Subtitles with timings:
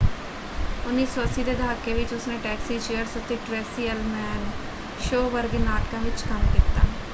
[0.83, 4.49] 1980 ਦੇ ਦਹਾਕੇ ਵਿੱਚ ਉਸਨੇ ਟੈਕਸੀ ਚੀਅਰਸ ਅਤੇ ਟ੍ਰੇਸੀ ਅਲਮੈਨ
[5.01, 6.87] ਸ਼ੋਅ ਵਰਗੇ ਨਾਟਕਾਂ ਵਿੱਚ ਕੰਮ ਕੀਤਾ।